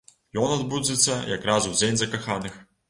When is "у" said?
1.75-1.79